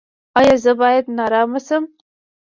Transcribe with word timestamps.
ایا 0.39 0.55
زه 0.63 0.71
باید 0.81 1.05
نارامه 1.17 1.59
شم؟ 1.67 1.83